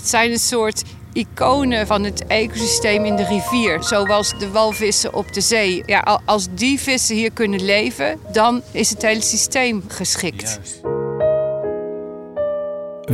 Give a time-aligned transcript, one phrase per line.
[0.00, 5.32] Het zijn een soort iconen van het ecosysteem in de rivier, zoals de walvissen op
[5.32, 5.82] de zee.
[5.86, 10.60] Ja, als die vissen hier kunnen leven, dan is het hele systeem geschikt.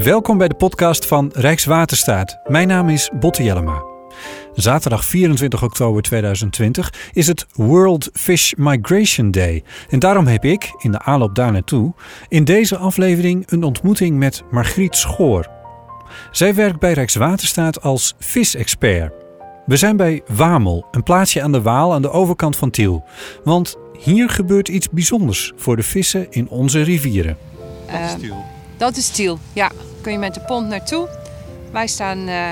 [0.03, 2.39] Welkom bij de podcast van Rijkswaterstaat.
[2.45, 3.83] Mijn naam is Botte Jellema.
[4.55, 9.65] Zaterdag 24 oktober 2020 is het World Fish Migration Day.
[9.89, 11.95] En daarom heb ik, in de aanloop daar naartoe,
[12.29, 15.56] in deze aflevering een ontmoeting met Margriet Schoor.
[16.31, 19.13] Zij werkt bij Rijkswaterstaat als visexpert.
[19.67, 23.05] We zijn bij Wamel, een plaatsje aan de Waal aan de overkant van Tiel.
[23.45, 27.37] Want hier gebeurt iets bijzonders voor de vissen in onze rivieren.
[27.87, 28.45] Dat is Tiel.
[28.77, 29.71] dat is Tiel, ja.
[30.01, 31.09] Kun je met de pont naartoe.
[31.73, 32.51] Wij staan uh,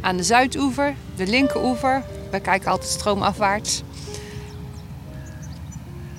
[0.00, 2.02] aan de zuidoever, de linkeroever.
[2.30, 3.82] Wij kijken altijd stroomafwaarts.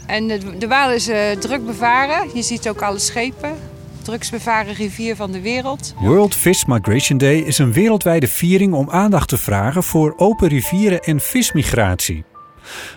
[0.05, 2.29] En de, de Waal is uh, druk bevaren.
[2.33, 3.55] Je ziet ook alle schepen
[4.03, 5.93] drugsbevaren rivier van de wereld.
[5.99, 10.99] World Fish Migration Day is een wereldwijde viering om aandacht te vragen voor open rivieren
[10.99, 12.23] en vismigratie.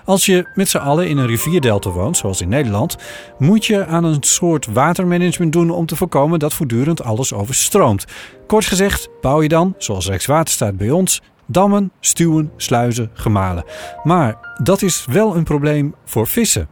[0.05, 2.97] Als je met z'n allen in een rivierdelta woont, zoals in Nederland,
[3.39, 8.05] moet je aan een soort watermanagement doen om te voorkomen dat voortdurend alles overstroomt.
[8.47, 13.64] Kort gezegd, bouw je dan, zoals Rijkswaterstaat bij ons, dammen, stuwen, sluizen, gemalen.
[14.02, 16.69] Maar dat is wel een probleem voor vissen.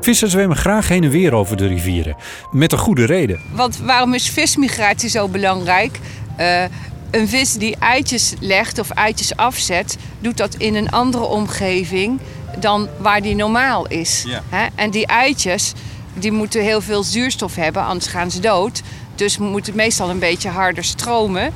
[0.00, 2.16] Vissers zwemmen graag heen en weer over de rivieren.
[2.50, 3.40] Met een goede reden.
[3.52, 5.98] Want waarom is vismigratie zo belangrijk?
[6.40, 6.62] Uh,
[7.10, 12.20] een vis die eitjes legt of eitjes afzet, doet dat in een andere omgeving
[12.58, 14.24] dan waar die normaal is.
[14.26, 14.70] Ja.
[14.74, 15.72] En die eitjes
[16.14, 18.82] die moeten heel veel zuurstof hebben, anders gaan ze dood.
[19.14, 21.52] Dus moet het meestal een beetje harder stromen.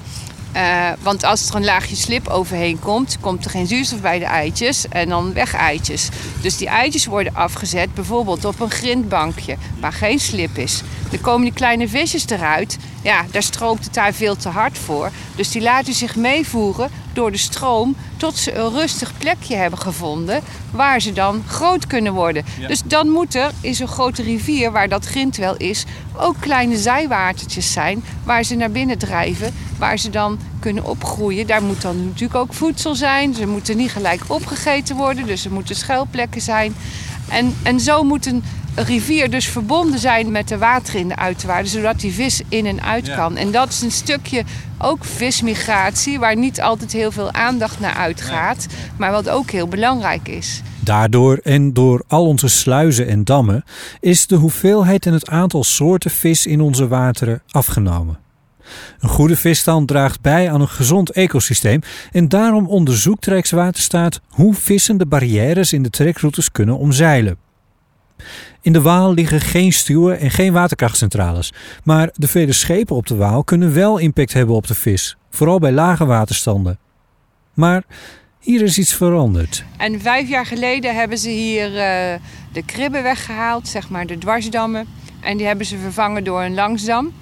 [0.56, 4.24] Uh, want als er een laagje slip overheen komt, komt er geen zuurstof bij de
[4.24, 6.08] eitjes en dan weg eitjes.
[6.40, 10.82] Dus die eitjes worden afgezet bijvoorbeeld op een grindbankje waar geen slip is.
[11.10, 12.78] Dan komen die kleine visjes eruit.
[13.02, 15.10] Ja, daar stroomt het daar veel te hard voor.
[15.36, 20.40] Dus die laten zich meevoeren door de stroom tot ze een rustig plekje hebben gevonden
[20.70, 22.44] waar ze dan groot kunnen worden.
[22.66, 25.84] Dus dan moet er in zo'n grote rivier waar dat grind wel is
[26.16, 31.46] ook kleine zijwatertjes zijn waar ze naar binnen drijven, waar ze dan kunnen opgroeien.
[31.46, 33.34] Daar moet dan natuurlijk ook voedsel zijn.
[33.34, 36.74] Ze moeten niet gelijk opgegeten worden, dus er moeten schuilplekken zijn.
[37.28, 38.44] En, en zo moet een
[38.74, 42.82] rivier dus verbonden zijn met de water in de uiterwaarden, zodat die vis in en
[42.82, 43.36] uit kan.
[43.36, 44.44] En dat is een stukje
[44.78, 48.66] ook vismigratie, waar niet altijd heel veel aandacht naar uitgaat,
[48.96, 50.62] maar wat ook heel belangrijk is.
[50.80, 53.64] Daardoor en door al onze sluizen en dammen
[54.00, 58.18] is de hoeveelheid en het aantal soorten vis in onze wateren afgenomen.
[59.00, 61.80] Een goede visstand draagt bij aan een gezond ecosysteem
[62.12, 67.36] en daarom onderzoekt Rijkswaterstaat hoe vissen de barrières in de trekroutes kunnen omzeilen.
[68.64, 71.52] In de Waal liggen geen stuwen en geen waterkrachtcentrales,
[71.84, 75.58] maar de vele schepen op de Waal kunnen wel impact hebben op de vis, vooral
[75.58, 76.78] bij lage waterstanden.
[77.54, 77.82] Maar
[78.38, 79.64] hier is iets veranderd.
[79.76, 81.74] En vijf jaar geleden hebben ze hier uh,
[82.52, 84.86] de kribben weggehaald, zeg maar de dwarsdammen.
[85.20, 87.12] En die hebben ze vervangen door een langsdam.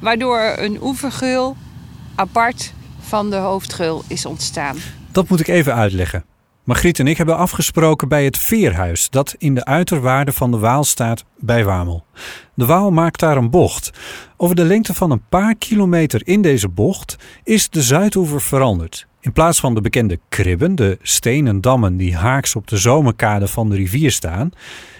[0.00, 1.56] Waardoor een oevergeul
[2.14, 4.76] apart van de hoofdgeul is ontstaan.
[5.12, 6.24] Dat moet ik even uitleggen.
[6.64, 10.84] Margriet en ik hebben afgesproken bij het Veerhuis, dat in de uiterwaarden van de Waal
[10.84, 12.04] staat bij Wamel.
[12.54, 13.90] De Waal maakt daar een bocht.
[14.36, 19.06] Over de lengte van een paar kilometer in deze bocht is de Zuidoever veranderd.
[19.20, 23.68] In plaats van de bekende kribben, de stenen dammen die haaks op de zomerkade van
[23.70, 24.50] de rivier staan,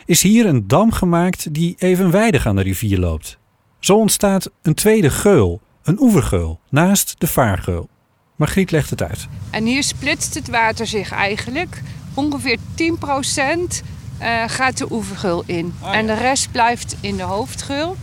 [0.06, 3.38] is hier een dam gemaakt die evenwijdig aan de rivier loopt.
[3.78, 7.88] Zo ontstaat een tweede geul, een oevergeul, naast de vaargeul.
[8.36, 9.26] Margriet legt het uit.
[9.50, 11.82] En hier splitst het water zich eigenlijk.
[12.14, 15.74] Ongeveer 10% uh, eh, gaat de oevergeul in.
[15.82, 17.96] Oh, en de rest blijft in de hoofdgeul.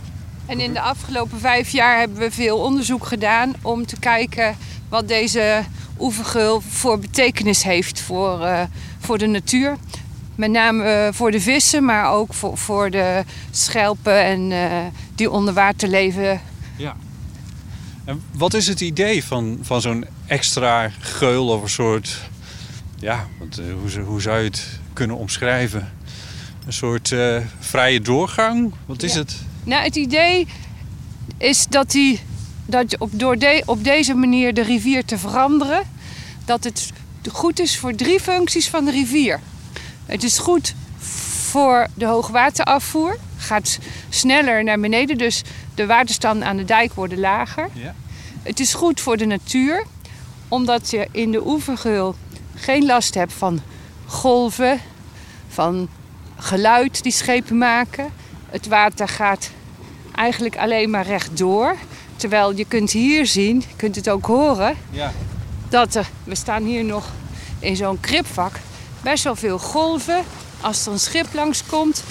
[0.46, 4.56] En in de afgelopen vijf jaar hebben we veel onderzoek gedaan om te kijken
[4.88, 5.62] wat deze
[5.98, 8.60] oevergeul voor betekenis heeft voor, uh,
[8.98, 9.76] voor de natuur.
[10.34, 14.72] Met name uh, voor de vissen, maar ook voor, voor de schelpen en uh,
[15.14, 16.40] die onder water leven.
[16.76, 16.96] Ja.
[18.04, 22.18] En wat is het idee van, van zo'n extra geul of een soort...
[22.98, 25.92] Ja, wat, hoe, hoe zou je het kunnen omschrijven?
[26.66, 27.14] Een soort
[27.58, 28.74] vrije doorgang?
[28.86, 29.18] Wat is ja.
[29.18, 29.36] het?
[29.64, 30.46] Nou, het idee
[31.38, 32.20] is dat, die,
[32.66, 35.82] dat je op, door de, op deze manier de rivier te veranderen
[36.44, 36.92] dat het
[37.32, 39.40] goed is voor drie functies van de rivier.
[40.06, 40.74] Het is goed
[41.50, 43.18] voor de hoogwaterafvoer.
[43.36, 43.78] Gaat
[44.08, 45.42] sneller naar beneden, dus
[45.74, 47.68] de waterstanden aan de dijk worden lager.
[47.72, 47.94] Ja.
[48.42, 49.84] Het is goed voor de natuur,
[50.48, 52.14] omdat je in de oevergeul
[52.54, 53.60] geen last hebt van
[54.06, 54.80] golven,
[55.48, 55.88] van
[56.36, 58.08] geluid die schepen maken.
[58.50, 59.50] Het water gaat
[60.14, 61.76] eigenlijk alleen maar rechtdoor.
[62.16, 65.12] Terwijl je kunt hier zien, je kunt het ook horen, Ja.
[65.68, 67.04] dat er, we staan hier nog
[67.58, 68.52] in zo'n kripvak,
[69.02, 70.24] best wel veel golven.
[70.60, 72.04] Als er een schip langskomt,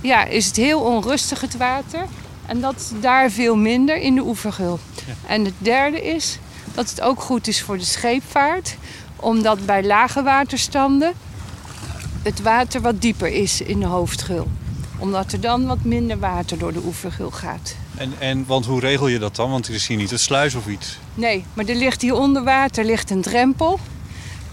[0.00, 2.06] ja, is het heel onrustig het water.
[2.52, 4.78] En dat is daar veel minder in de oevergul.
[5.26, 6.38] En het derde is
[6.74, 8.76] dat het ook goed is voor de scheepvaart.
[9.16, 11.12] Omdat bij lage waterstanden
[12.22, 14.48] het water wat dieper is in de hoofdgul.
[14.98, 17.76] Omdat er dan wat minder water door de oevergul gaat.
[17.96, 19.50] En, en, want hoe regel je dat dan?
[19.50, 20.98] Want er is hier niet een sluis of iets.
[21.14, 23.78] Nee, maar er ligt hier onder water ligt een drempel.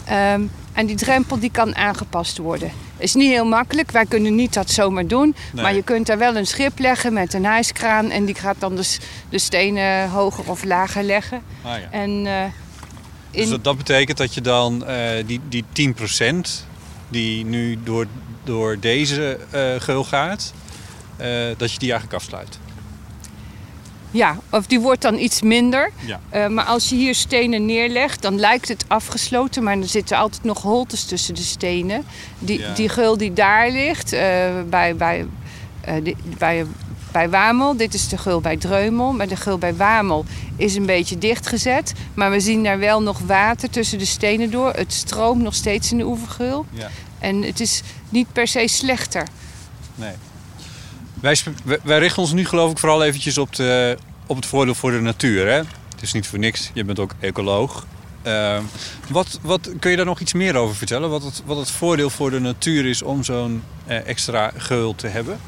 [0.04, 0.42] Ehm,
[0.72, 2.70] en die drempel die kan aangepast worden.
[3.00, 5.34] Is niet heel makkelijk, wij kunnen niet dat zomaar doen.
[5.52, 5.62] Nee.
[5.62, 8.10] Maar je kunt daar wel een schip leggen met een hijskraan.
[8.10, 8.98] En die gaat dan de, s-
[9.28, 11.42] de stenen hoger of lager leggen.
[11.62, 11.88] Ah, ja.
[11.90, 12.44] En eh,
[13.30, 15.40] Dus dat, dat betekent dat je dan eh, die,
[15.72, 16.34] die 10%
[17.08, 18.06] die nu door,
[18.44, 20.52] door deze eh geul gaat,
[21.56, 22.58] dat je die eigenlijk afsluit.
[24.10, 25.90] Ja, of die wordt dan iets minder.
[26.06, 26.20] Ja.
[26.28, 29.62] Eh, maar als je hier stenen neerlegt, dan lijkt het afgesloten.
[29.62, 32.04] Maar er zitten altijd nog holtes tussen de stenen.
[32.38, 32.74] Die, Ja.
[32.74, 34.20] die geul die daar ligt, eh,
[34.68, 35.26] bij, bij,
[35.80, 36.66] eh, die- bij,
[37.12, 37.76] bij Wamel.
[37.76, 39.12] Dit is de geul bij Dreumel.
[39.12, 40.24] Maar de geul bij Wamel
[40.56, 41.92] is een beetje dichtgezet.
[42.14, 44.72] Maar we zien daar wel nog water tussen de stenen door.
[44.72, 46.66] Het stroomt nog steeds in de oevergeul.
[46.72, 46.90] Ja.
[47.18, 49.26] En het is niet per se slechter.
[49.94, 50.12] Nee.
[51.20, 51.36] Wij,
[51.82, 53.96] wij, richten ons nu geloof ik vooral eventjes op, de,
[54.26, 55.46] op het voordeel voor de natuur.
[55.46, 55.56] Hè?
[55.90, 57.86] Het is niet voor niks, je bent ook ecoloog.
[58.22, 58.62] Ehm,
[59.08, 61.10] wat, wat, kun je daar nog iets meer over vertellen?
[61.10, 65.06] Wat het, wat het voordeel voor de natuur is om zo'n eh, extra geul te
[65.06, 65.40] hebben?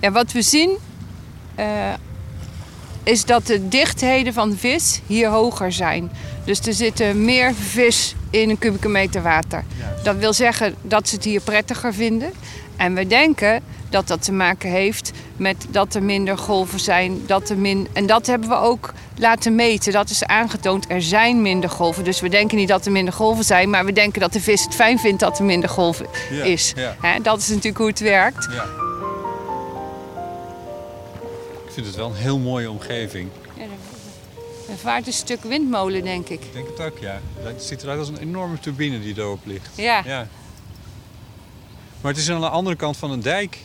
[0.00, 0.78] Ja, wat we zien
[1.54, 1.92] eh,
[3.02, 6.10] is dat de dichtheden van vis hier hoger zijn.
[6.44, 9.64] Dus er zitten meer vis in een kubieke meter water.
[10.02, 12.32] Dat wil zeggen dat ze het hier prettiger vinden.
[12.76, 17.22] En we denken dat dat te maken heeft met dat er minder golven zijn.
[17.26, 17.88] Dat er min...
[17.92, 19.92] En dat hebben we ook laten meten.
[19.92, 20.84] Dat is aangetoond.
[20.90, 22.04] Er zijn minder golven.
[22.04, 23.70] Dus we denken niet dat er minder golven zijn.
[23.70, 26.72] Maar we denken dat de vis het fijn vindt dat er minder golven Ja, is.
[26.76, 27.18] ja.
[27.22, 28.48] Dat is natuurlijk hoe het werkt.
[28.52, 28.64] Ja.
[31.66, 33.28] Ik vind het wel een heel mooie omgeving.
[34.70, 36.40] Er vaart een stuk windmolen, denk ik.
[36.44, 37.20] Ik denk het ook, ja.
[37.42, 39.68] Het ziet eruit als een enorme turbine die erop ligt.
[39.74, 40.26] Ja, Ja.
[42.04, 43.58] Maar het is aan de andere kant van een dijk.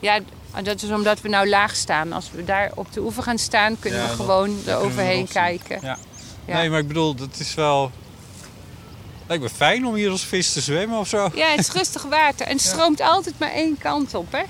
[0.00, 0.20] ja
[0.62, 2.12] dat is omdat we nou laag staan.
[2.12, 5.28] Als we daar op de oever gaan staan, kunnen Ja, we gewoon nog zien.
[5.28, 5.78] kijken.
[5.82, 5.98] Ja.
[6.46, 6.54] Ja.
[6.56, 7.90] Nee, maar ik bedoel, dat is wel...
[9.26, 11.30] Lijkt me fijn om hier als vis te zwemmen of zo.
[11.34, 14.42] Ja, het is rustig water en het stroomt altijd maar één kant op, hè?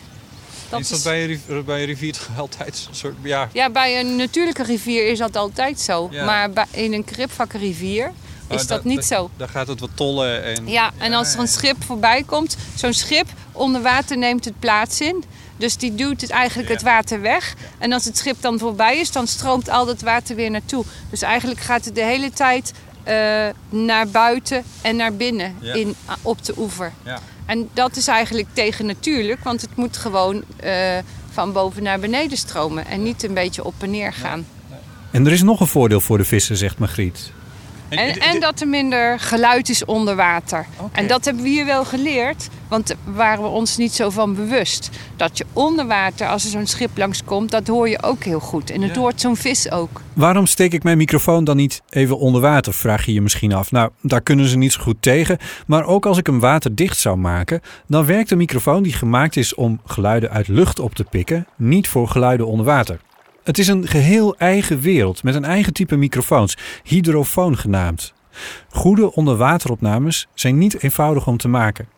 [0.69, 3.15] Dat is dat is- bij een, riv- bij een rivier toch altijd een soort...
[3.23, 6.09] Ja, Ja, bij een natuurlijke rivier is dat altijd zo.
[6.09, 8.13] Maar bij, in een kripvakkenrivier
[8.49, 9.31] is Oh, dat niet zo.
[9.37, 10.69] Daar gaat het wat tollen en...
[10.69, 15.01] Ja, en als er een schip voorbij komt, zo'n schip onder water neemt het plaats
[15.01, 15.25] in.
[15.57, 16.75] Dus die duwt het eigenlijk Ja.
[16.75, 17.55] het water weg.
[17.79, 20.85] En als het schip dan voorbij is, dan stroomt al dat water weer naartoe.
[21.11, 22.73] Dus eigenlijk gaat het de hele tijd
[23.05, 25.75] eh, naar buiten en naar binnen Ja.
[25.75, 26.93] in, op de oever.
[27.05, 27.19] Ja.
[27.47, 30.99] En dat is eigenlijk tegen natuurlijk, want het moet gewoon eh,
[31.31, 32.87] van boven naar beneden stromen.
[32.87, 34.47] En niet een beetje op en neer gaan.
[35.11, 37.33] En er is nog een voordeel voor de vissen, zegt Margriet.
[37.89, 40.67] En, en dat er minder geluid is onder water.
[40.93, 44.35] En dat hebben we hier wel geleerd, want daar waren we ons niet zo van
[44.35, 44.91] bewust.
[45.17, 48.71] Dat je onder water, als er zo'n schip langskomt, dat hoor je ook heel goed.
[48.71, 49.01] En dat Ja.
[49.01, 50.01] hoort zo'n vis ook.
[50.13, 53.71] Waarom steek ik mijn microfoon dan niet even onder water, vraag je je misschien af.
[53.71, 55.39] Nou, daar kunnen ze niet zo goed tegen.
[55.67, 59.55] Maar ook als ik hem waterdicht zou maken, dan werkt een microfoon die gemaakt is
[59.55, 63.01] om geluiden uit lucht op te pikken, niet voor geluiden onder water.
[63.49, 68.13] Het is een geheel eigen wereld met een eigen type microfoons, hydrofoon genaamd.
[68.69, 71.89] Goede onderwateropnames zijn niet eenvoudig om te maken.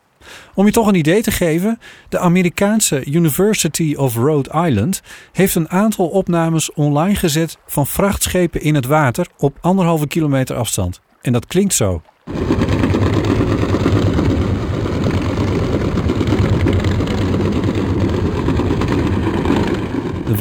[0.53, 1.79] Om je toch een idee te geven,
[2.09, 8.75] de Amerikaanse University of Rhode Island heeft een aantal opnames online gezet van vrachtschepen in
[8.75, 11.01] het water op anderhalve kilometer afstand.
[11.21, 12.01] En dat klinkt zo.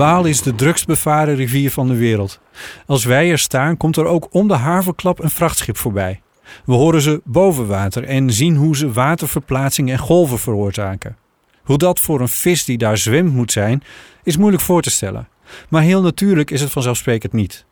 [0.01, 2.41] Waal is de drukst bevaren rivier van de wereld.
[2.87, 6.21] Als wij er staan, komt er ook om de haverklap een vrachtschip voorbij.
[6.65, 11.17] We horen ze boven water en zien hoe ze waterverplaatsing en golven veroorzaken.
[11.63, 13.83] Hoe dat voor een vis die daar zwemt moet zijn,
[14.23, 15.29] is moeilijk voor te stellen.
[15.69, 17.65] Maar heel natuurlijk is het vanzelfsprekend niet.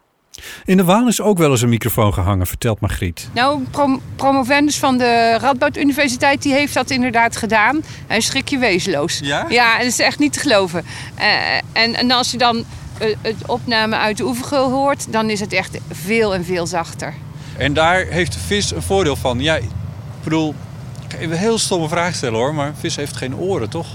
[0.65, 3.29] In de Waal is ook wel eens een microfoon gehangen, vertelt Margriet.
[3.35, 7.83] Nou, prom- promovendus van de Radboud Universiteit die heeft dat inderdaad gedaan.
[8.07, 9.21] Hij schrik je wezenloos.
[9.23, 9.47] Ja?
[9.49, 10.85] Ja, dat is echt niet te geloven.
[11.15, 11.27] Eh,
[11.73, 12.65] en, en als je dan
[12.99, 17.15] eh, het opname uit de oevergeul hoort, dan is het echt veel en veel zachter.
[17.57, 19.41] En daar heeft de vis een voordeel van.
[19.41, 19.69] Ja, ik
[20.25, 20.55] bedoel,
[21.05, 23.87] ik ga even een heel stomme vraag stellen hoor, maar vis heeft geen oren, toch?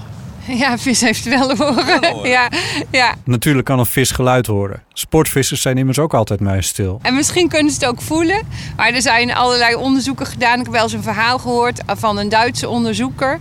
[0.62, 2.28] Ja, vis heeft wel horen.
[2.28, 2.48] Ja,
[2.90, 3.14] ja.
[3.24, 4.82] Natuurlijk kan een vis geluid horen.
[4.92, 6.98] Sportvissers zijn immers ook altijd muisstil.
[7.02, 8.42] En misschien kunnen ze het ook voelen.
[8.76, 10.58] Maar er zijn allerlei onderzoeken gedaan.
[10.58, 13.38] Ik heb wel eens een verhaal gehoord van een Duitse onderzoeker.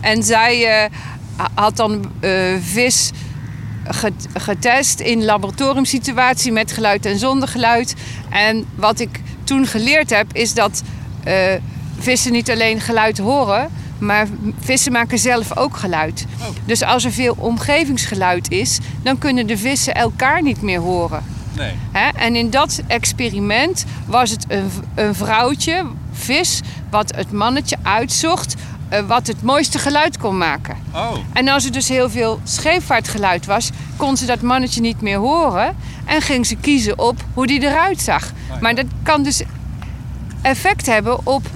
[0.00, 0.90] En zij uh,
[1.54, 3.10] had dan uh, vis
[4.34, 7.94] getest in laboratoriumsituatie met geluid en zonder geluid.
[8.30, 10.82] En wat ik toen geleerd heb, is dat
[11.26, 11.34] uh,
[11.98, 14.26] vissen niet alleen geluid horen, maar
[14.60, 16.26] vissen maken zelf ook geluid.
[16.40, 16.46] Oh.
[16.64, 21.24] Dus als er veel omgevingsgeluid is, dan kunnen de vissen elkaar niet meer horen.
[21.56, 21.72] Nee.
[22.14, 28.56] En in dat experiment was het een, een vrouwtje, vis, wat het mannetje uitzocht
[28.92, 30.76] uh, wat het mooiste geluid kon maken.
[30.94, 31.12] Oh.
[31.32, 35.76] En als er dus heel veel scheepvaartgeluid was, kon ze dat mannetje niet meer horen.
[36.04, 38.32] En ging ze kiezen op hoe die eruit zag.
[38.50, 39.42] Oh, maar dat kan dus
[40.42, 41.50] effect hebben op eh,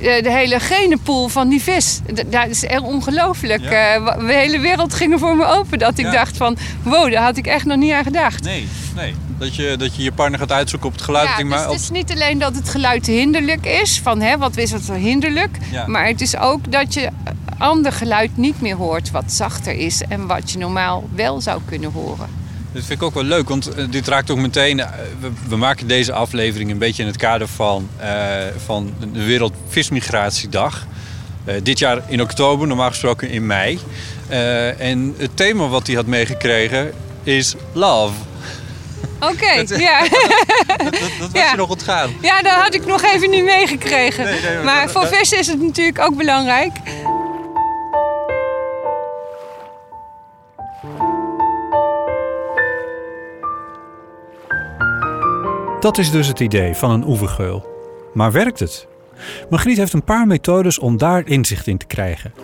[0.00, 2.00] de hele genenpool van die vis.
[2.26, 3.62] Dat is echt ongelooflijk.
[3.62, 5.78] Eh, de hele wereld ging er voor me open.
[5.78, 8.44] Dat ik dacht van, wow, daar had ik echt nog niet aan gedacht.
[8.44, 9.14] Nee, nee.
[9.38, 11.28] Dat je dat je, je partner gaat uitzoeken op het geluid.
[11.38, 14.00] Ja, dus het is niet alleen dat het geluid hinderlijk is.
[14.02, 15.58] Van, hè, wat is het hinderlijk?
[15.86, 17.10] Maar het is ook dat je
[17.58, 19.10] ander geluid niet meer hoort.
[19.10, 22.45] Wat zachter is en wat je normaal wel zou kunnen horen.
[22.76, 24.80] Dat vind ik ook wel leuk, want eh, dit raakt ook meteen.
[24.80, 24.88] Eh,
[25.48, 28.06] we, maken deze aflevering een beetje in het kader van, uh,
[28.64, 30.86] van de Wereldvismigratiedag.
[31.44, 33.78] Uh, dit jaar in oktober, normaal gesproken in mei.
[34.30, 36.92] Uh, en het thema wat hij had meegekregen
[37.22, 38.14] is love.
[39.20, 39.52] Oké,
[39.88, 40.00] ja.
[40.78, 42.10] dat, dat, was je nog ontgaan.
[42.22, 44.24] Ja, dat had ik nog even niet meegekregen.
[44.24, 46.72] Nee, nee, maar voor vissen is het natuurlijk ook belangrijk.
[55.86, 57.66] Dat is dus het idee van een oevergeul.
[58.14, 58.86] Maar werkt het?
[59.50, 62.34] Margriet heeft een paar methodes om daar inzicht in te krijgen.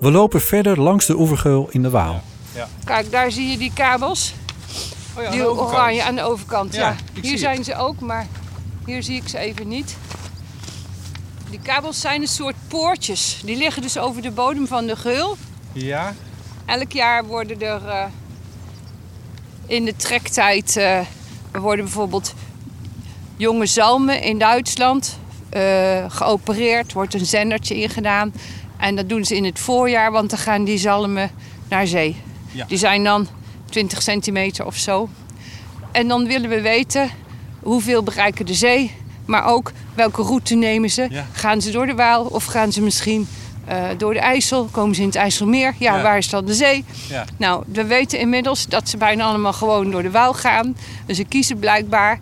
[0.00, 2.22] We lopen verder langs de oevergeul in de Waal.
[2.54, 2.68] Ja.
[2.84, 4.34] Kijk, daar zie je die kabels.
[5.16, 6.74] Oh ja, die oranje aan de overkant.
[6.74, 8.26] Ja, Hier zijn ze ook, maar
[8.86, 9.96] hier zie ik ze even niet.
[11.50, 13.40] Die kabels zijn een soort poortjes.
[13.44, 15.36] Die liggen dus over de bodem van de geul.
[15.72, 16.14] Ja.
[16.66, 18.04] Elk jaar worden er uh,
[19.66, 21.00] in de trektijd uh,
[21.52, 22.34] worden bijvoorbeeld
[23.38, 25.18] jonge zalmen in Duitsland
[25.56, 26.92] uh, geopereerd.
[26.92, 28.32] wordt een zendertje ingedaan.
[28.76, 31.30] En dat doen ze in het voorjaar, want dan gaan die zalmen
[31.68, 32.16] naar zee.
[32.52, 32.64] Ja.
[32.64, 33.28] Die zijn dan
[33.70, 35.08] 20 centimeter of zo.
[35.92, 37.10] En dan willen we weten
[37.62, 41.08] hoeveel bereiken de zee, maar ook welke route nemen ze.
[41.32, 43.28] Gaan ze door de Waal of gaan ze misschien
[43.68, 44.64] uh, door de IJssel?
[44.70, 45.74] Komen ze in het IJsselmeer?
[45.78, 46.02] Ja, ja.
[46.02, 46.84] waar is dan de zee?
[47.08, 47.24] Ja.
[47.36, 50.76] Nou, we weten inmiddels dat ze bijna allemaal gewoon door de Waal gaan.
[51.06, 52.20] Dus ze kiezen blijkbaar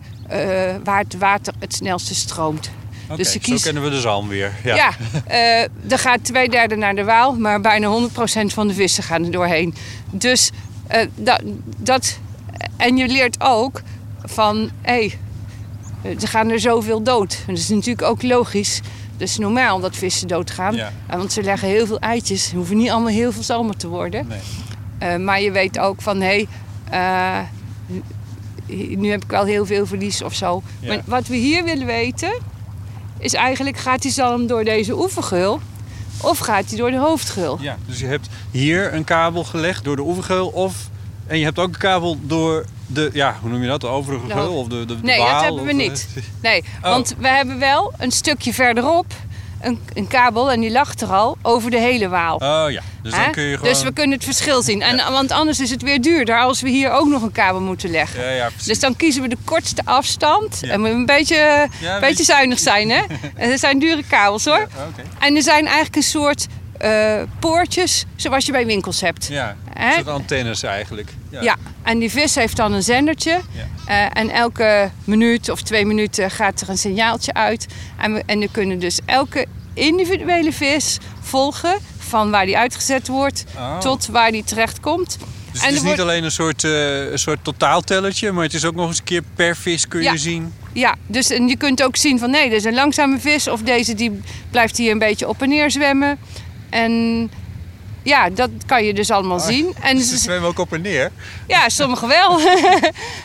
[0.83, 2.69] waar het water het snelste stroomt.
[3.09, 4.53] Okay, dus Zo kennen we de zalm weer.
[4.63, 4.91] Ja, ja
[5.29, 8.11] uh, er gaat twee derde naar de Waal, maar bijna 100%
[8.45, 9.75] van de vissen gaan er doorheen.
[10.11, 10.51] Dus
[10.91, 11.41] uh, dat,
[11.77, 12.19] dat.
[12.77, 13.81] En je leert ook
[14.23, 15.11] van hé,
[16.01, 17.37] hey, er gaan er zoveel dood.
[17.47, 18.81] Dat is natuurlijk ook logisch.
[19.17, 20.75] Dus normaal dat vissen doodgaan.
[20.75, 20.91] Ja.
[21.09, 22.47] Want ze leggen heel veel eitjes.
[22.47, 24.27] Ze hoeven niet allemaal heel veel zalmen te worden.
[24.27, 24.39] Nee.
[25.17, 26.45] Uh, maar je weet ook van hé,
[26.89, 27.47] hey,
[28.75, 30.61] nu heb ik wel heel veel verlies of zo.
[30.79, 30.87] Ja.
[30.87, 32.37] Maar wat we hier willen weten
[33.19, 35.59] is eigenlijk gaat die zalm door deze oevergeul
[36.21, 37.57] of gaat hij door de hoofdgeul?
[37.61, 40.89] Ja, dus je hebt hier een kabel gelegd door de oevergeul of
[41.27, 44.29] en je hebt ook een kabel door de, ja, hoe noem je dat, de overige
[44.29, 46.07] geul of de, de, de Nee, dat hebben we niet.
[46.41, 46.89] Nee, oh.
[46.89, 49.13] want we hebben wel een stukje verderop
[49.61, 52.35] een, een, kabel en die lag er al over de hele Waal.
[52.35, 53.73] Oh ja, dus dan kun je gewoon...
[53.73, 54.81] Dus we kunnen het verschil zien.
[54.81, 57.91] En, Want anders is het weer duurder als we hier ook nog een kabel moeten
[57.91, 58.23] leggen.
[58.23, 58.67] Ja, ja, precies.
[58.67, 60.63] Dus dan kiezen we de kortste afstand.
[60.63, 63.01] En we een beetje, een beetje zuinig zijn, hè?
[63.35, 64.67] en dat zijn dure kabels, hoor.
[64.89, 65.05] Okay.
[65.19, 66.47] En er zijn eigenlijk een soort
[66.81, 69.27] uh, poortjes zoals je bij winkels hebt.
[69.27, 71.13] Ja, een soort antennes eigenlijk.
[71.29, 71.41] Ja.
[71.41, 71.55] ja.
[71.83, 73.31] en die vis heeft dan een zendertje.
[73.31, 73.65] Ja.
[73.87, 77.67] Uh, en elke minuut of twee minuten gaat er een signaaltje uit.
[77.97, 83.43] En, we, en we kunnen dus elke individuele vis volgen van waar die uitgezet wordt
[83.55, 83.79] oh.
[83.79, 85.17] tot waar die terecht komt.
[85.51, 88.75] Dus het is niet alleen een soort, uh, een soort totaaltellertje, maar het is ook
[88.75, 90.53] nog eens een keer per vis kun je zien.
[90.73, 93.61] Ja, dus en je kunt ook zien van nee, dit is een langzame vis of
[93.61, 96.17] deze die blijft hier een beetje op en neer zwemmen.
[96.69, 97.31] En
[98.07, 99.75] ja, dat kan je dus allemaal ah, zien.
[99.81, 101.11] En ze zwemmen ook op en neer?
[101.47, 102.39] Ja, sommige wel.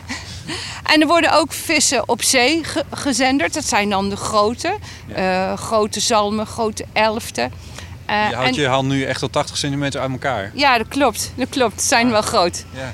[0.93, 2.61] en er worden ook vissen op zee
[2.91, 3.55] gezenderd.
[3.55, 4.77] Dat zijn dan de grote.
[5.17, 7.53] Uh, grote zalmen, grote elften.
[8.11, 10.51] Uh, je houdt en, je hand nu echt tot 80 centimeter uit elkaar.
[10.55, 11.33] Ja, dat klopt.
[11.37, 11.81] Dat klopt.
[11.81, 12.13] Ze zijn ah.
[12.13, 12.65] wel groot.
[12.71, 12.93] Ja.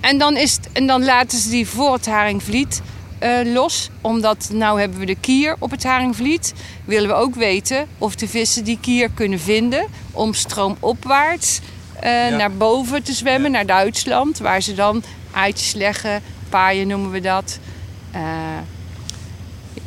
[0.00, 2.82] En, dan is het, en dan laten ze die voor het Haringvliet
[3.22, 3.90] uh, los.
[4.00, 6.52] Omdat nou hebben we de kier op het Haringvliet.
[6.84, 11.60] Willen we ook weten of de vissen die kier kunnen vinden om stroomopwaarts
[11.96, 12.00] uh,
[12.36, 14.38] naar boven te zwemmen, naar Duitsland.
[14.38, 15.02] Waar ze dan
[15.34, 17.58] eitjes leggen, paaien noemen we dat.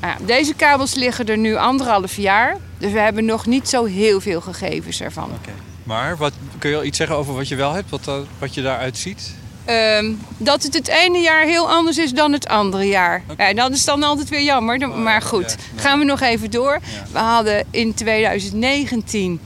[0.01, 2.57] Ja, deze kabels liggen er nu anderhalf jaar.
[2.77, 5.29] Dus we hebben nog niet zo heel veel gegevens ervan.
[5.41, 5.53] Okay.
[5.84, 7.89] Maar wat, kun je al iets zeggen over wat je wel hebt?
[7.89, 9.34] Wat, wat je daaruit ziet?
[9.67, 13.24] Ehm, dat het het ene jaar heel anders is dan het andere jaar.
[13.38, 14.88] Ja, dat is dan altijd weer jammer.
[14.88, 16.79] Oh, maar goed, gaan we nog even door.
[17.12, 19.39] We hadden in 2019,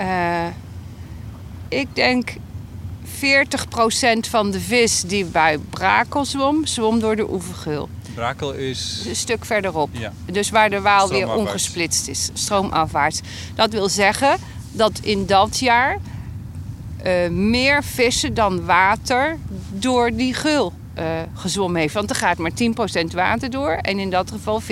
[0.00, 0.52] uh, eh,
[1.68, 7.88] ik denk 40% van de vis die bij Brakel zwom, zwom door de oevergul.
[8.14, 9.04] Brakel is...
[9.08, 9.88] Een stuk verderop.
[9.92, 10.12] Ja.
[10.32, 13.20] Dus waar de Waal weer ongesplitst is, stroomafwaarts.
[13.54, 14.36] Dat wil zeggen
[14.72, 15.98] dat in dat jaar
[17.04, 19.38] uh, meer vissen dan water
[19.70, 21.04] door die gul uh,
[21.34, 21.94] gezwommen heeft.
[21.94, 24.66] Want er gaat maar 10% water door en in dat geval 40%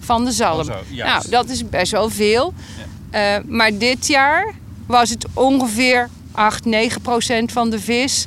[0.00, 0.66] van de zalm.
[0.90, 2.54] nou, dat is best wel veel.
[2.78, 2.84] Ja.
[3.14, 4.54] Uh, maar dit jaar
[4.86, 6.68] was het ongeveer 8, 9%
[7.44, 8.26] van de vis.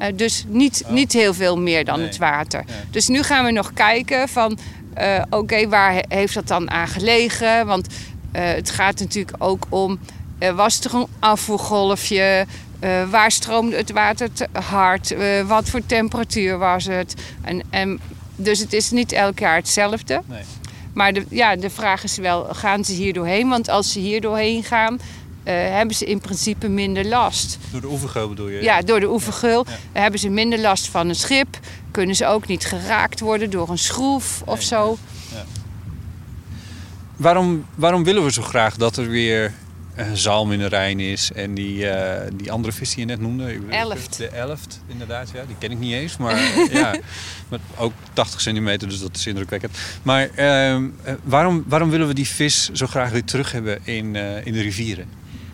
[0.00, 0.92] Uh, dus niet, oh.
[0.92, 2.06] niet heel veel meer dan nee.
[2.06, 2.64] het water.
[2.90, 4.58] Dus nu gaan we nog kijken van...
[5.24, 7.66] oké, okay, waar heeft dat dan aan gelegen?
[7.66, 7.86] Want
[8.32, 9.98] het gaat natuurlijk ook om
[10.54, 12.46] was er een afvoergolfje?
[13.10, 15.14] Waar stroomde het water te hard?
[15.46, 17.14] Wat voor temperatuur was het?
[17.42, 18.00] En, en,
[18.36, 20.22] dus het is niet elk jaar hetzelfde.
[20.26, 20.42] Nee.
[20.96, 23.48] Maar de, ja, de vraag is wel, gaan ze hier doorheen?
[23.48, 24.98] Want als ze hier doorheen gaan,
[25.44, 27.58] hebben ze in principe minder last.
[27.72, 28.62] Door de oevergeul bedoel je?
[28.62, 30.00] Ja, door de oevergeul ja.
[30.00, 31.58] hebben ze minder last van een schip.
[31.90, 34.98] Kunnen ze ook niet geraakt worden door een schroef of zo.
[35.32, 35.44] Ja.
[37.16, 39.52] Waarom, waarom willen we zo graag dat er weer
[40.12, 41.30] zalm in de Rijn is.
[41.34, 43.58] En die, uh, die andere vis die je net noemde.
[43.68, 44.16] Elft.
[44.16, 45.30] De elft, inderdaad.
[45.34, 46.16] Ja, die ken ik niet eens.
[46.16, 46.40] Maar
[46.72, 46.96] ja,
[47.48, 49.78] maar ook 80 centimeter, dus dat is indrukwekkend.
[50.02, 50.88] Maar uh,
[51.22, 54.60] waarom, waarom willen we die vis zo graag weer terug hebben in, uh, in de
[54.60, 55.08] rivieren?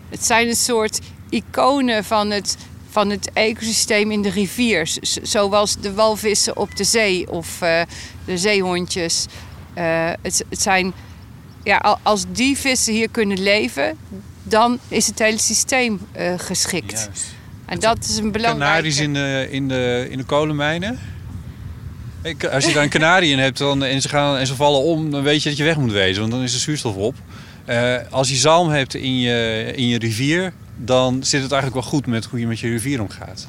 [0.09, 2.57] Het zijn een soort iconen van het,
[2.89, 4.97] van het ecosysteem in de rivier.
[5.21, 7.57] Zoals de walvissen op de zee of
[8.25, 9.25] de zeehondjes.
[10.21, 10.93] het, het zijn
[11.63, 13.97] ja, als die vissen hier kunnen leven,
[14.43, 16.91] dan is het hele systeem uh, geschikt.
[16.91, 17.33] Juist.
[17.65, 18.65] En dat is een belangrijke...
[18.65, 20.99] Canaries in de, in de, in de kolenmijnen?
[22.21, 24.81] Ik, als je daar een kanarie in hebt dan, en, ze gaan, en ze vallen
[24.81, 27.15] om, dan weet je dat je weg moet wezen, want dan is de zuurstof op.
[27.69, 31.91] Uh, als je zalm hebt in je, in je rivier, dan zit het eigenlijk wel
[31.91, 33.47] goed met hoe je met je rivier omgaat.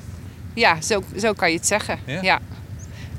[0.54, 1.98] Ja, zo, zo kan je het zeggen.
[2.06, 2.22] Ja?
[2.22, 2.40] ja.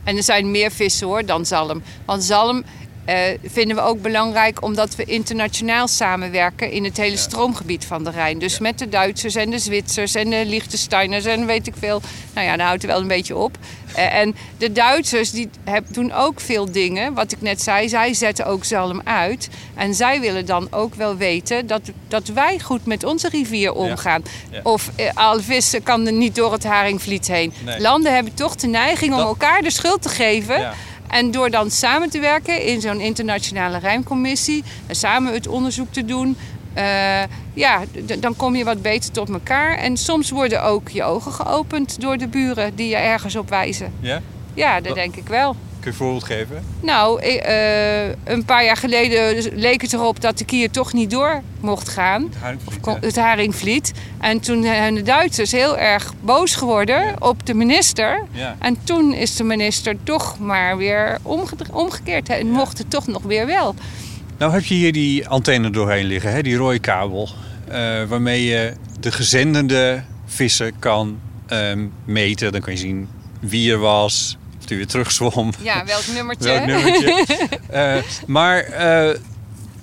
[0.03, 1.81] En er zijn meer vissen hoor dan zalm.
[2.05, 2.63] Want zalm
[3.09, 8.09] uh, vinden we ook belangrijk omdat we internationaal samenwerken in het hele stroomgebied van de
[8.09, 8.39] Rijn.
[8.39, 12.01] Dus met de Duitsers en de Zwitsers en de Liechtensteiners en weet ik veel.
[12.33, 13.57] Nou ja, daar houdt het wel een beetje op.
[13.97, 17.13] Uh, en de Duitsers die heb, doen ook veel dingen.
[17.13, 19.49] Wat ik net zei, zij zetten ook zalm uit.
[19.75, 24.23] En zij willen dan ook wel weten dat, dat wij goed met onze rivier omgaan.
[24.51, 24.59] Ja.
[24.63, 27.53] Of uh, al vissen kan er niet door het Haringvliet heen.
[27.65, 27.79] Nee.
[27.79, 30.73] Landen hebben toch de neiging om elkaar de schuld te geven.
[31.15, 36.05] En door dan samen te werken in zo'n internationale rijmcommissie en samen het onderzoek te
[36.05, 36.37] doen,
[36.77, 36.83] uh,
[37.53, 37.83] ja,
[38.19, 39.77] dan kom je wat beter tot elkaar.
[39.77, 43.93] En soms worden ook je ogen geopend door de buren die je ergens op wijzen.
[43.99, 44.21] Ja?
[44.53, 45.55] Ja, dat denk ik wel.
[45.85, 46.63] Kun je een voorbeeld geven?
[46.81, 51.41] Nou, uh, een paar jaar geleden leek het erop dat de kier toch niet door
[51.59, 52.23] mocht gaan.
[52.23, 53.01] Het haringvliet.
[53.01, 53.93] Het haringvliet.
[54.19, 58.23] En toen zijn de Duitsers heel erg boos geworden op de minister.
[58.31, 58.55] Ja.
[58.59, 61.17] En toen is de minister toch maar weer
[61.71, 62.29] omgekeerd.
[62.29, 63.75] En mocht het toch nog weer wel.
[64.37, 66.41] Nou heb je hier die antenne doorheen liggen, hè?
[66.41, 67.29] die rode kabel.
[67.69, 71.19] Uh, waarmee je de gezendende vissen kan
[71.49, 72.51] um, meten.
[72.51, 73.07] Dan kan je zien
[73.39, 75.51] wie er was, die weer terugzwom.
[75.61, 76.49] Ja, welk nummertje.
[76.49, 77.25] welk nummertje.
[77.73, 78.03] uh,
[78.35, 79.15] maar uh,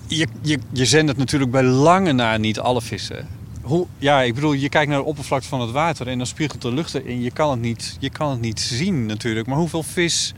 [0.07, 3.29] je, je, je zendt het natuurlijk bij lange na niet alle vissen.
[3.63, 6.63] Hoe, ja, ik bedoel, je kijkt naar de oppervlakte van het water en dan spiegelt
[6.63, 7.23] de lucht erin.
[7.23, 9.47] Je kan het niet, je kan het niet zien natuurlijk.
[9.47, 10.35] Maar hoeveel vis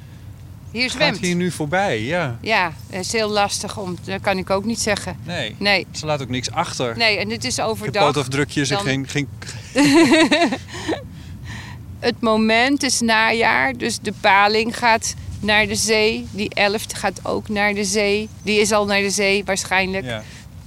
[0.74, 1.16] hier zwemt.
[1.16, 2.38] Gaat hier nu voorbij, ja.
[2.40, 3.78] Ja, dat is heel lastig.
[3.78, 5.16] Om, dat kan ik ook niet zeggen.
[5.24, 5.86] Nee, nee.
[5.90, 6.96] ze laat ook niks achter.
[6.96, 8.04] Nee, en dit is overdag.
[8.04, 8.86] Pootafdrukjes dan...
[8.86, 9.08] en geen...
[9.08, 9.28] geen...
[12.04, 16.26] het moment is najaar, dus de paling gaat naar de zee.
[16.30, 18.28] Die elft gaat ook naar de zee.
[18.42, 20.04] Die is al naar de zee waarschijnlijk.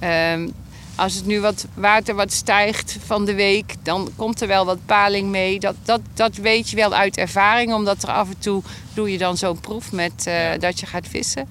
[0.00, 0.32] Ja.
[0.32, 0.52] Um,
[0.94, 4.78] als het nu wat water wat stijgt van de week, dan komt er wel wat
[4.86, 5.58] paling mee.
[5.58, 8.62] Dat, dat, dat weet je wel uit ervaring, omdat er af en toe
[8.94, 11.48] doe je dan zo'n proef met uh, dat je gaat vissen.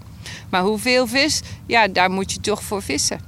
[0.50, 3.26] Maar hoeveel vis, ja, daar moet je toch voor vissen.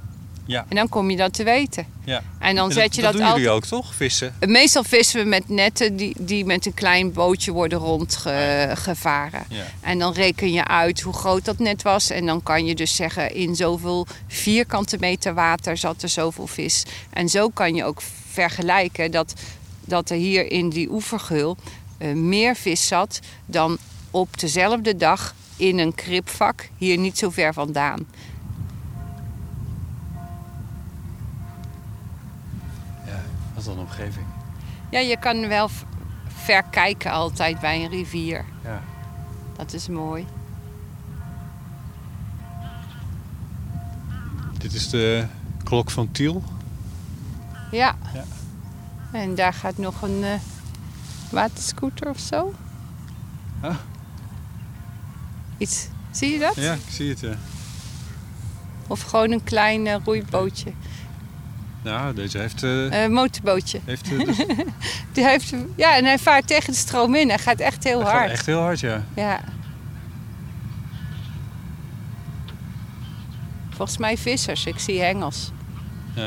[0.50, 0.66] Ja.
[0.68, 1.86] En dan kom je dat te weten.
[2.04, 2.22] Ja.
[2.38, 4.34] En dan zet je dat, dat, doen jullie ook toch, vissen?
[4.46, 9.44] Meestal vissen we met netten die, die met een klein bootje worden rondgevaren.
[9.48, 9.64] Ja.
[9.80, 12.10] En dan reken je uit hoe groot dat net was.
[12.10, 16.84] En dan kan je dus zeggen, in zoveel vierkante meter water zat er zoveel vis.
[17.10, 19.34] En zo kan je ook vergelijken dat
[19.84, 21.56] dat er hier in die oevergeul
[21.98, 23.78] uh, meer vis zat dan
[24.10, 28.06] op dezelfde dag in een kripvak hier niet zo ver vandaan.
[33.64, 34.26] Wat een omgeving.
[34.90, 35.68] Ja, je kan wel
[36.26, 38.44] ver kijken altijd bij een rivier.
[38.64, 38.82] Ja.
[39.56, 40.26] Dat is mooi.
[44.58, 45.26] Dit is de
[45.64, 46.42] klok van Tiel.
[47.70, 47.96] Ja.
[48.14, 48.24] ja.
[49.12, 50.34] En daar gaat nog een uh,
[51.30, 52.54] waterscooter of zo.
[53.60, 53.76] Ah.
[55.58, 55.88] Iets.
[56.10, 56.54] Zie je dat?
[56.54, 57.20] Ja, ik zie het.
[57.20, 57.34] Ja.
[58.86, 60.72] Of gewoon een klein uh, roeibootje.
[61.82, 62.62] Nou, deze heeft...
[62.62, 63.80] Uh, uh, motorbootje.
[63.84, 64.36] Heeft, dus...
[65.12, 67.28] Die heeft, ja, en hij vaart tegen de stroom in.
[67.28, 68.22] Hij gaat echt heel hij hard.
[68.22, 69.04] Gaat echt heel hard, ja.
[69.14, 69.40] Ja.
[73.70, 74.66] Volgens mij vissers.
[74.66, 75.50] Ik zie hengels.
[76.16, 76.22] Ah.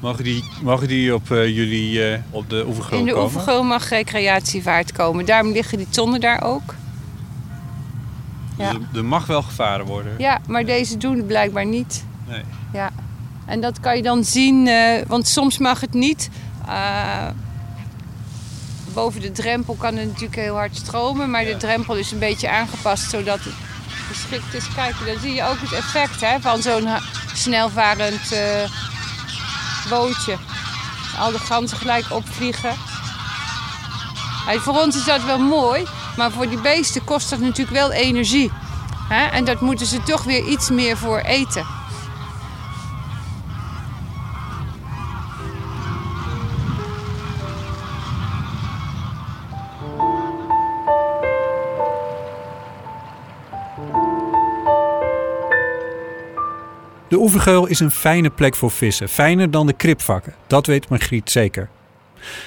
[0.00, 3.08] Mogen die, mogen die op uh, jullie uh, op de oevergeul komen?
[3.08, 5.24] In de oevergeul mag recreatievaart komen.
[5.26, 6.74] Daarom liggen die tonnen daar ook.
[8.56, 8.72] Dus ja.
[8.94, 10.14] er, mag wel gevaren worden?
[10.18, 12.04] Ja, maar deze doen het blijkbaar niet.
[12.26, 12.42] Nee.
[12.72, 12.90] Ja.
[13.46, 16.30] En dat kan je dan zien, uh, want soms mag het niet.
[18.94, 21.52] boven de drempel kan het natuurlijk heel hard stromen, maar ja.
[21.52, 23.54] de drempel is een beetje aangepast zodat het
[24.08, 24.74] geschikt is.
[24.74, 26.88] Kijk, dan zie je ook het effect hè, van zo'n
[27.34, 28.70] snelvarend uh,
[29.88, 30.36] bootje.
[31.18, 32.74] Al de ganzen gelijk opvliegen.
[34.46, 35.86] Hey, voor ons is dat wel mooi,
[36.16, 38.50] maar voor die beesten kost dat natuurlijk wel energie.
[39.08, 39.24] Hè?
[39.24, 41.75] En dat moeten ze toch weer iets meer voor eten.
[57.08, 60.34] De oevergeul is een fijne plek voor vissen, fijner dan de kripvakken.
[60.46, 61.68] Dat weet Margriet zeker.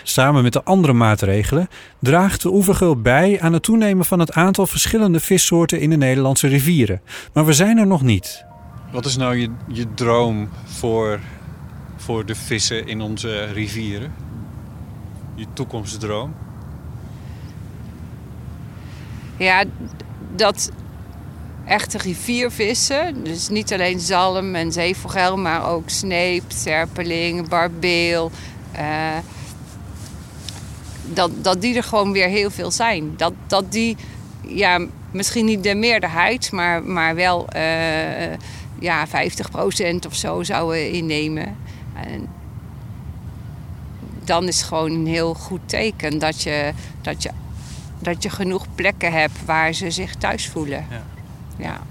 [0.03, 1.67] Samen met de andere maatregelen
[1.99, 6.47] draagt de oevergeul bij aan het toenemen van het aantal verschillende vissoorten in de Nederlandse
[6.47, 7.01] rivieren.
[7.33, 8.45] Maar we zijn er nog niet.
[8.91, 11.19] Wat is nou je, je droom voor,
[11.97, 14.13] voor de vissen in onze rivieren?
[15.35, 16.35] Je toekomstdroom?
[19.37, 19.63] Ja,
[20.35, 20.71] dat
[21.69, 23.23] echte riviervissen.
[23.23, 28.31] Dus niet alleen zalm en zeevogel, maar ook sneep, serpeling, barbeel.
[28.77, 29.17] Uh,
[31.05, 33.13] dat, dat die er gewoon weer heel veel zijn.
[33.17, 33.97] Dat, dat die,
[34.41, 38.33] ja, misschien niet de meerderheid, maar, maar wel uh,
[38.79, 39.11] ja, 50%
[40.07, 41.57] of zo zouden innemen.
[41.93, 42.27] En
[44.23, 47.29] dan is gewoon een heel goed teken dat je, dat je,
[47.99, 50.85] dat je genoeg plekken hebt waar ze zich thuis voelen.
[50.89, 51.08] Ja
[51.59, 51.81] ja.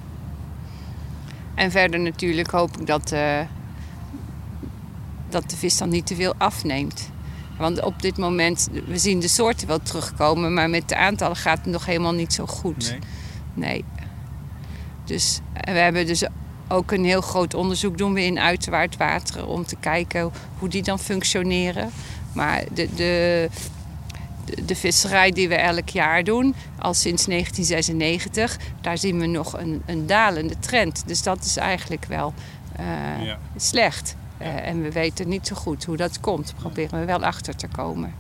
[1.55, 3.41] En verder natuurlijk hoop ik dat, uh,
[5.29, 7.11] dat de vis dan niet te veel afneemt.
[7.59, 11.59] Want op dit moment, we zien de soorten wel terugkomen, maar met de aantallen gaat
[11.59, 12.91] het nog helemaal niet zo goed.
[12.91, 13.01] Nee.
[13.55, 13.85] nee.
[15.05, 16.25] Dus we hebben dus
[16.69, 20.99] ook een heel groot onderzoek doen we in uitwaartwateren om te kijken hoe die dan
[20.99, 21.91] functioneren.
[22.33, 23.49] Maar de, de,
[24.65, 29.83] de visserij die we elk jaar doen, al sinds 1996, daar zien we nog een,
[29.87, 31.03] een dalende trend.
[31.07, 32.35] Dus dat is eigenlijk wel
[32.81, 33.39] uh, ja.
[33.57, 34.17] slecht.
[34.41, 34.47] Ja.
[34.47, 36.55] Uh, en we weten niet zo goed hoe dat komt.
[36.59, 38.15] Proberen we wel achter te komen.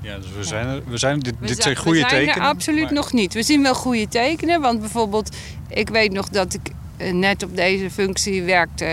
[0.00, 2.24] Ja, dus we zijn er, we zijn, dit, dit zijn goede tekenen.
[2.24, 2.92] We zijn er absoluut maar...
[2.92, 3.34] nog niet.
[3.34, 5.36] We zien wel goede tekenen, want bijvoorbeeld,
[5.68, 6.70] ik weet nog dat ik
[7.12, 8.86] net op deze functie werkte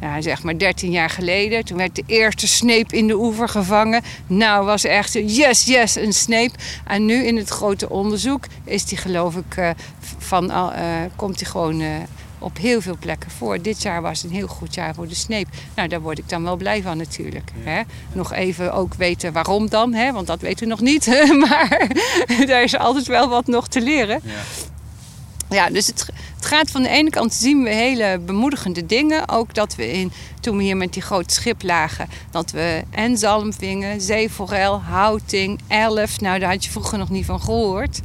[0.00, 1.64] ja, zeg maar 13 jaar geleden.
[1.64, 4.02] Toen werd de eerste sneep in de oever gevangen.
[4.26, 6.54] Nou, was echt yes, yes, een sneep.
[6.86, 9.70] En nu in het grote onderzoek is die geloof ik uh,
[10.18, 10.70] van, uh,
[11.16, 11.88] komt die gewoon uh,
[12.38, 13.62] op heel veel plekken voor.
[13.62, 15.48] Dit jaar was een heel goed jaar voor de sneep.
[15.74, 17.52] Nou, daar word ik dan wel blij van natuurlijk.
[17.64, 17.70] Ja.
[17.70, 17.82] Hè?
[18.12, 20.12] Nog even ook weten waarom dan, hè?
[20.12, 21.06] want dat weten we nog niet.
[21.48, 21.88] maar
[22.46, 24.20] daar is altijd wel wat nog te leren.
[24.24, 24.74] Ja.
[25.50, 26.06] Ja, dus het,
[26.36, 29.28] het, gaat van de ene kant zien we hele bemoedigende dingen.
[29.28, 33.18] Ook dat we in, toen we hier met die grote schip lagen, dat we en
[33.18, 36.20] zalm vingen, zeeforel, houting, elf.
[36.20, 38.00] Nou, daar had je vroeger nog niet van gehoord.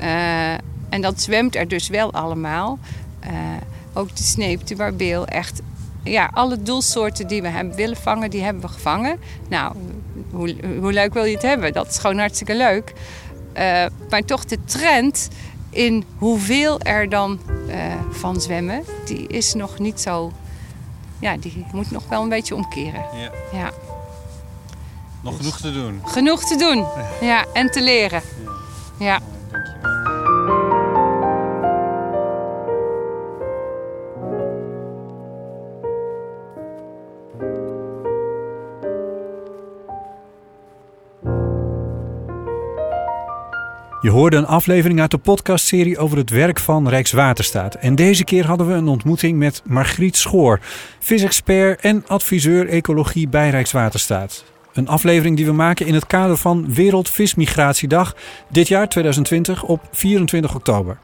[0.00, 0.52] Uh,
[0.88, 2.78] en dat zwemt er dus wel allemaal.
[3.24, 3.30] Uh,
[3.92, 5.60] ook de sneep, de barbeel, echt.
[6.04, 9.20] Ja, alle doelsoorten die we hebben willen vangen, die hebben we gevangen.
[9.48, 9.74] Nou,
[10.30, 11.72] hoe, hoe leuk wil je het hebben?
[11.72, 12.92] Dat is gewoon hartstikke leuk.
[13.56, 15.28] Uh, maar toch de trend
[15.70, 17.74] in hoeveel er dan uh,
[18.10, 20.32] van zwemmen, die is nog niet zo.
[21.18, 23.04] Ja, die moet nog wel een beetje omkeren.
[23.14, 23.30] Ja.
[23.52, 23.70] ja.
[25.20, 26.02] Nog genoeg te doen.
[26.04, 26.86] Genoeg te doen,
[27.20, 28.22] ja, en te leren.
[28.98, 29.06] Ja.
[29.06, 29.20] ja.
[44.02, 47.74] Je hoorde een aflevering uit de podcastserie over het werk van Rijkswaterstaat.
[47.74, 50.60] En deze keer hadden we een ontmoeting met Margriet Schoor,
[50.98, 54.44] visexpert en adviseur ecologie bij Rijkswaterstaat.
[54.72, 58.14] Een aflevering die we maken in het kader van Wereldvismigratiedag,
[58.48, 60.98] dit jaar 2020 op 24 oktober.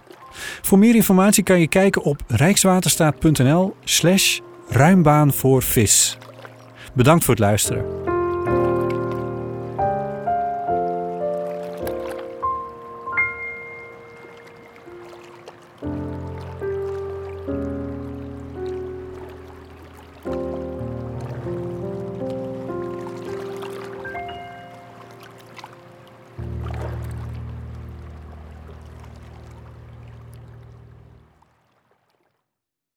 [0.62, 6.18] Voor meer informatie kan je kijken op rijkswaterstaat.nl slash ruimbaan voor vis.
[6.94, 8.05] Bedankt voor het luisteren.